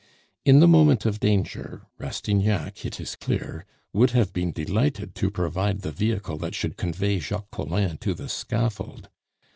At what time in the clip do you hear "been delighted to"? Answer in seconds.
4.33-5.29